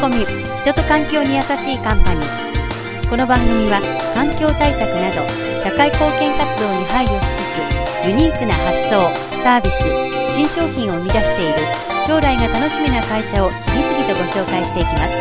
[0.00, 3.10] コミュ人と環境に優しいカンパニー。
[3.10, 3.84] この番組は
[4.16, 5.20] 環境対策など
[5.60, 8.96] 社会貢献活動に配慮しつつユニークな発想
[9.44, 11.60] サービス新商品を生み出している
[12.08, 15.12] 将来が楽しみな会社を次々とご紹介していきます。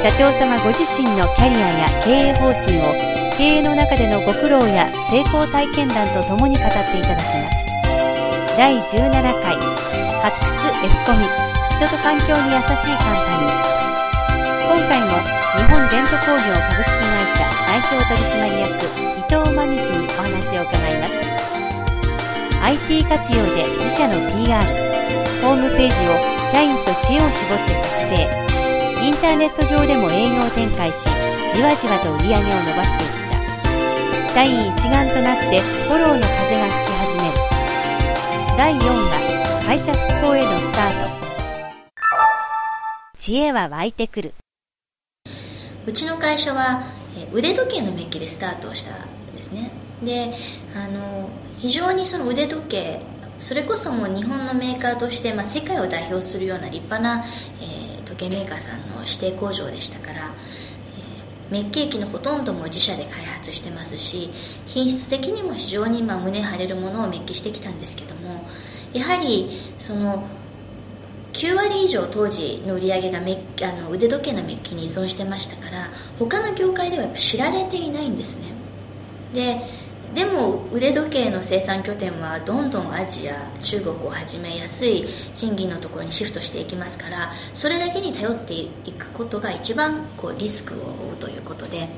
[0.00, 2.88] 社長様ご自身のキャリアや経営方針を
[3.36, 8.56] 経営の中でのご苦労や成功体験談とともに語っていただきます。
[8.56, 9.12] 第17
[9.44, 9.60] 回
[10.24, 11.28] 発掘 F コミ
[11.76, 13.83] 人と環境に優しいカンパニー。
[14.74, 18.74] 今回も日本伝統工業株式会社代表取締役
[19.14, 21.14] 伊藤真美氏にお話を伺います。
[22.60, 24.58] IT 活用で自社の PR
[25.40, 26.18] ホームページを
[26.50, 27.86] 社員と知恵を絞って作
[28.18, 28.26] 成。
[29.06, 31.08] インターネット上でも営業展開し
[31.54, 33.10] じわじわと売り上げを伸ばしていっ
[34.26, 34.32] た。
[34.32, 37.38] 社員一丸となってフォローの風が吹き始める。
[38.58, 41.14] 第4話会社復興へのスタート。
[43.16, 44.34] 知恵は湧いてくる。
[45.86, 46.82] うちの会社は
[47.32, 49.70] 腕時計のメッキでスタートをしたんですね。
[50.02, 50.32] で
[50.74, 53.00] あの非常にその腕時計
[53.38, 57.24] それこそもう日本のメーカーとして、まあ、世界を代表するような立派な、
[57.60, 60.30] えー、時計メーカーさんの指定工場でしたから、
[61.50, 64.30] えー、メッキ液のほとんども自社で開発してますし
[64.66, 68.44] 品質的にも非常に、まあ、胸張れるものをメッキしてきたんですけども
[68.92, 69.48] やはり
[69.78, 70.24] その
[71.44, 78.46] 9割以上当時の売り上げがメあの腕時計のメッキに依存してましたから他の業界ではやっぱ知られていないんですね。
[79.34, 79.60] で
[80.14, 91.88] でも腕時計の生産拠点はどんどんアジア中国をはじめ安い賃金のところにシフトしていきますからそれだけに頼っていくことが一番こうリスクを負うということで、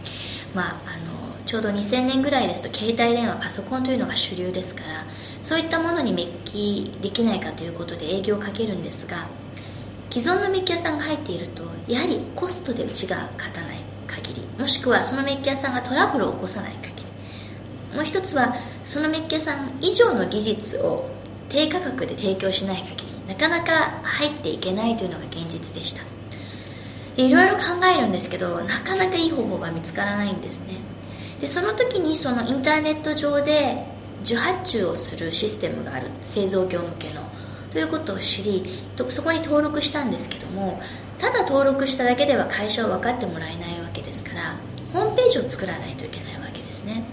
[0.55, 5.05] まあ、あのちょうど2000年ぐらいですと携帯電話パソコンというのが主流ですから
[5.43, 9.27] そういったものにメッキできないかということで営業をかけるんですが
[10.11, 17.07] 既存のメッキ屋さんが入っているとやはりコストでうちが勝たない限りもしくはそのメッキ屋さんがトラブルを起こさない限り。
[17.97, 18.55] もう一つは
[18.85, 21.09] そのメッキ屋さん以上の技術を
[21.49, 26.03] 低価格で提供しない限りなかなか入っていけないというのが現実でした。
[27.17, 27.63] でいろいろ考
[27.97, 30.75] えるんですけどなかなかいい方法が見つからないんですね。
[31.41, 33.96] でその時にそのインターネット上で
[34.27, 37.23] 受発注をするシステムがある製造業向けの
[37.71, 38.65] ということを知り
[39.09, 40.81] そこに登録したんですけども
[41.19, 44.57] ただ登録しただけでは会社を分かってもらえないわけですから
[44.93, 47.05] ホームページを作らないといけないわけですね。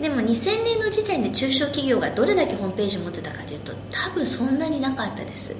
[0.00, 5.54] でも2000年の時点で中小企業がどれだけホームページ持ってたかというと多分そんなになかったです。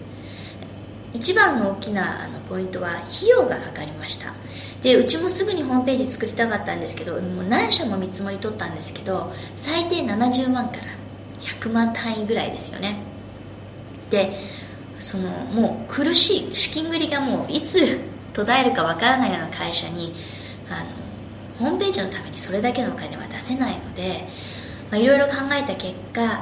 [1.13, 4.33] 一番の大きなあのポイントは費用がかかりました。
[4.83, 10.83] でうちもすぐにホームページ作りたかったんですけどもう何社も見積もり取ったんですけど最低70万から
[11.41, 12.97] 100万単位ぐらいですよね。
[14.11, 14.33] で
[14.99, 17.99] そのもう苦しい資金繰りがもういつ
[18.33, 20.13] 途絶えるかわからないような会社に
[20.71, 20.91] あの
[21.59, 24.27] ホームページのためにそれだけのお金は出せないので
[24.93, 26.41] いろいろ考えた結果あの、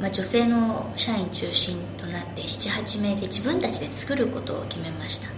[0.00, 5.28] まあ、女性の社員中心となって78名で自分たちで作ることを決めました。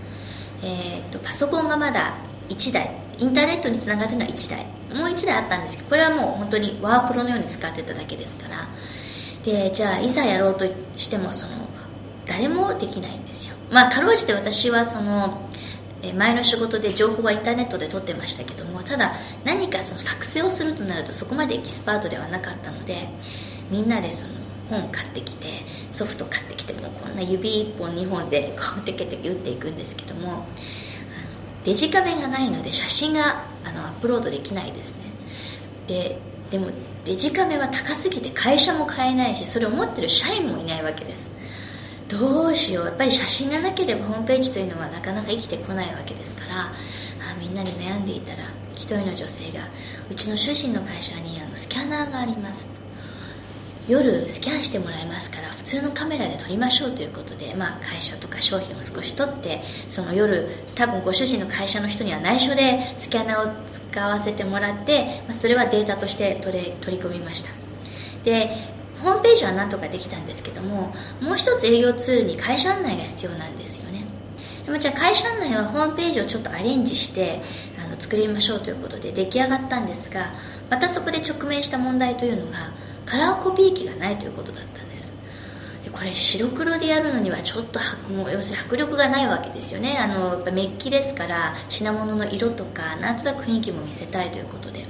[0.62, 2.14] えーと、パソコンがまだ
[2.48, 4.66] 1台インターネットにつながってるのは1台。
[4.98, 8.68] もう1台あったんですけどこれはもう本当にワープロのように使ってただけですから。
[9.44, 10.66] でじゃあいざやろうと
[10.96, 11.68] してもその
[12.26, 13.56] 誰もできないんですよ。
[13.70, 15.48] まあかろうじて私はその
[16.16, 19.12] 前の仕事で情報はインターネットで取ってましたけどもただ
[19.44, 23.08] 何かその作成をするとなるとそこまでエキスパートではなかったので
[23.70, 24.37] みんなでその
[24.68, 25.48] 本買ってきて
[25.90, 30.44] ソフト買ってきてもこんな指1本2本でこうテケテケ打っていくんですけどもあの
[31.64, 35.08] デジカメがないので写真があのアップロードできないですね。
[35.86, 36.18] で
[36.50, 36.70] でも
[37.04, 41.30] デジカメは高すぎて会社も買えないしそれを持ってる社員もいないわけです。
[42.08, 42.84] どうしよう。
[42.86, 46.70] やっぱり写真がなければホームページというのはなかなか生きてこないわけですからあ
[47.38, 49.60] みんなで悩んでいたら一人の女性が
[50.10, 52.87] うちの主人の会社にあのスキャナーがあります。
[53.88, 67.50] 夜スキャンしてもらいますから普通のカメラで撮りましょうということで、まあ、会社とか商品を少し撮ってその夜多分ご主人の会社の人には内緒でスキャナーを使わせてもらって、まあ、それはデータとして取れ取り込みました。
[68.24, 68.50] で
[69.00, 70.92] ホームページはなんとかできたんですけども
[71.22, 74.04] もう一つ営業ツールに会社案内が必要なんですよね。
[74.66, 77.40] でもじゃあ会社案内はホームページをちょっとアレンジして
[77.82, 80.26] あの作りましょうということで出来上がったんですが
[80.68, 82.58] またそこで直面した問題というのが
[83.08, 85.14] カラーコピー機がないということだったんです。
[85.84, 87.80] でこれ白黒でやるのにはちょっと
[88.12, 89.96] もう要するに迫力がないわけですよね。
[89.98, 94.86] あのやっぱメッキですから品物の色とかなんとなく雰囲気も見せたいということで。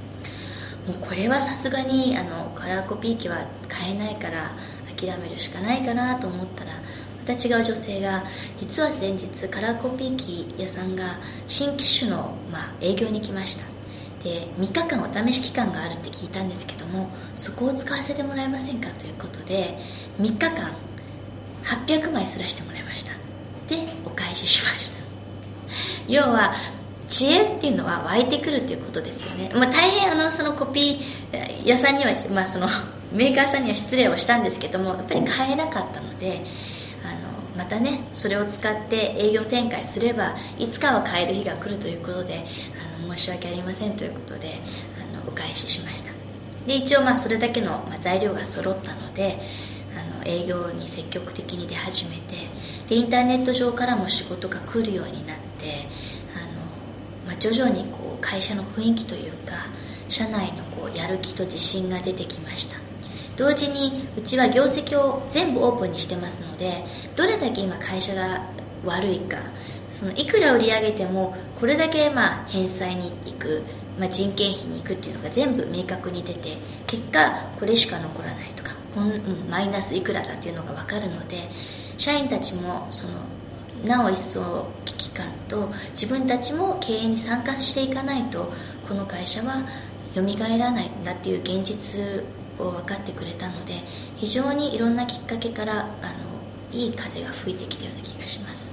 [0.88, 4.52] もうこれはさすがにあのカラーコピー機は買えないから
[4.96, 6.78] 諦めるしかないかなと思ったらま
[7.26, 8.24] た違う女性が
[8.56, 13.77] 実は先日カラーコピー機屋さんが新機種の、まあ、営業に来ました。
[14.22, 19.76] で3日間お試し期間があるって聞いたんですけどもそこを使わせてもらえませんかということで
[20.20, 20.72] 3日間
[21.86, 23.12] 800枚すらしてもらいました。
[23.68, 24.98] でお返ししました。
[26.08, 26.52] 要は
[27.08, 32.66] 知恵っていうのは湧いてくるっていうことですよね、まあ、大変あのそのコピー屋さんには、まあ、その
[33.12, 36.42] メーカーさんには失礼をしたんですけどもやっぱり買えなかったので
[37.04, 42.44] あのまたねそれを使って営業展開すればいつかは買える日が来るということで
[43.06, 44.54] の申し訳ありませんということで
[44.98, 46.10] あのお返ししました。
[46.66, 49.38] で一応まあそれだけの、ま、材料が揃ったので
[49.96, 52.36] あの営業に積極的に出始めて
[52.88, 55.86] でインターネット上からも仕事が来るようになって
[56.36, 56.52] あの、
[57.26, 59.54] まあ、徐々にこう会社の雰囲気というか
[60.08, 62.78] 社内のこうやる気と自信が出てきました。
[63.38, 66.84] 同時にうちは業績を全部オープンにしてますので
[67.14, 68.42] どれだけ今会社が
[68.84, 69.38] 悪いか
[69.90, 73.62] そのいくら売り上げてもこれだけまあ返済に行く、
[73.98, 76.56] まあ、人件費に行くっていうのが全部明確に出て
[76.86, 81.36] 結果これしか残らないとかこん、うん、マイナスいくらだっていうのが分かるので
[81.96, 83.14] 社員たちもその
[83.84, 88.52] なお一層危機感と自分たちも経営に参加していかないと
[88.88, 89.62] この会社は
[90.14, 92.24] 蘇らないんだっていう現実
[92.58, 93.74] を分かってくれたので
[94.16, 95.88] 非常にいろんなきっかけからあの
[96.72, 98.67] いい風が吹いてきたような気がします。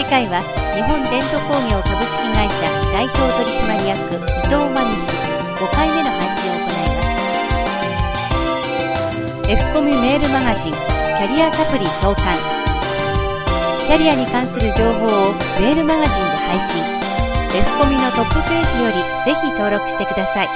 [0.00, 0.40] 次回は
[0.72, 5.12] 日本伝統工業株式会社代表取締役伊藤真美氏
[5.60, 7.04] 5回目の配信を行いま
[9.44, 9.52] す。
[9.52, 12.32] F コミメールマガジンキャリアサプリ創刊。
[13.84, 16.80] キャリアに関する情報をメールマガジンで配信。
[17.60, 20.48] F コミのトップページよりぜひ登録してください。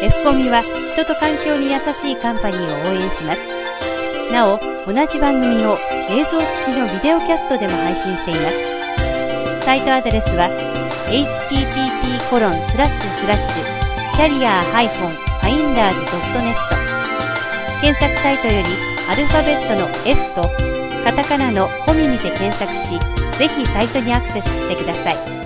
[0.00, 0.62] F コミは
[0.94, 3.53] 人と環境に優しいカンパニーを応援します。
[4.32, 5.76] なお同じ番組を
[6.10, 8.74] 映像付きのビデオキャストでも配信しています。
[9.64, 10.50] サイトアドレスは
[11.08, 13.64] http コロンスラッシュスラッシュ
[14.14, 16.54] キャリア -finders.net
[17.80, 18.68] 検索サイトより
[19.10, 20.42] アルファベットの F と
[21.04, 22.98] カタカナのコミにて検索し
[23.38, 25.43] ぜひサイトにアクセスしてください。